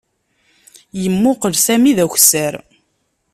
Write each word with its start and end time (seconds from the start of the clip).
Yemmuqqel 1.01 1.55
Sami 1.65 1.91
d 1.97 1.99
akessar. 2.05 2.53